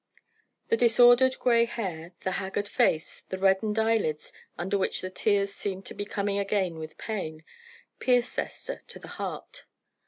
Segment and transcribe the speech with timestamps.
[0.69, 5.85] The disordered gray hair the haggard face the reddened eyelids under which the tears seemed
[5.85, 7.43] to be coming again with pain,
[7.99, 9.65] pierced Esther to the heart.